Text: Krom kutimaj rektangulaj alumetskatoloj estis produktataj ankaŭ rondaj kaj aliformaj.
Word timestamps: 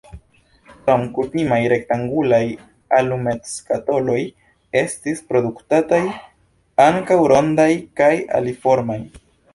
Krom 0.85 1.01
kutimaj 1.17 1.59
rektangulaj 1.73 2.39
alumetskatoloj 2.99 4.17
estis 4.81 5.21
produktataj 5.29 6.03
ankaŭ 6.89 7.19
rondaj 7.35 7.71
kaj 8.01 8.13
aliformaj. 8.41 9.03